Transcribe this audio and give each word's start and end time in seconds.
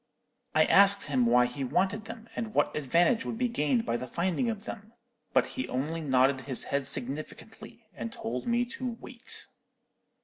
"I 0.55 0.65
asked 0.65 1.03
him 1.03 1.27
why 1.27 1.45
he 1.45 1.63
wanted 1.63 2.05
them, 2.05 2.27
and 2.35 2.55
what 2.55 2.75
advantage 2.75 3.23
would 3.23 3.37
be 3.37 3.47
gained 3.47 3.85
by 3.85 3.97
the 3.97 4.07
finding 4.07 4.49
of 4.49 4.65
them, 4.65 4.93
but 5.31 5.45
he 5.45 5.67
only 5.67 6.01
nodded 6.01 6.41
his 6.41 6.63
head 6.63 6.87
significantly, 6.87 7.85
and 7.93 8.11
told 8.11 8.47
me 8.47 8.65
to 8.65 8.97
wait. 8.99 9.45